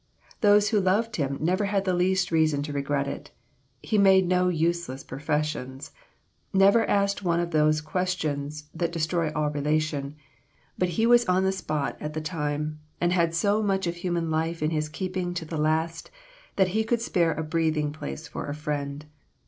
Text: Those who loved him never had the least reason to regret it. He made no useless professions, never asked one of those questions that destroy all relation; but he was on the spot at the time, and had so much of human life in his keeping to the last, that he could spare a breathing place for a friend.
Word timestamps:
Those 0.39 0.69
who 0.69 0.79
loved 0.79 1.17
him 1.17 1.37
never 1.39 1.65
had 1.65 1.85
the 1.85 1.93
least 1.93 2.31
reason 2.31 2.63
to 2.63 2.73
regret 2.73 3.07
it. 3.07 3.29
He 3.83 3.99
made 3.99 4.27
no 4.27 4.49
useless 4.49 5.03
professions, 5.03 5.91
never 6.51 6.87
asked 6.89 7.21
one 7.23 7.39
of 7.39 7.51
those 7.51 7.81
questions 7.81 8.63
that 8.73 8.91
destroy 8.91 9.31
all 9.35 9.51
relation; 9.51 10.15
but 10.75 10.89
he 10.97 11.05
was 11.05 11.25
on 11.29 11.43
the 11.43 11.51
spot 11.51 11.97
at 11.99 12.13
the 12.15 12.19
time, 12.19 12.79
and 12.99 13.13
had 13.13 13.35
so 13.35 13.61
much 13.61 13.85
of 13.85 13.97
human 13.97 14.31
life 14.31 14.63
in 14.63 14.71
his 14.71 14.89
keeping 14.89 15.35
to 15.35 15.45
the 15.45 15.57
last, 15.59 16.09
that 16.55 16.69
he 16.69 16.83
could 16.83 16.99
spare 17.01 17.33
a 17.33 17.43
breathing 17.43 17.91
place 17.93 18.27
for 18.27 18.47
a 18.47 18.55
friend. 18.55 19.05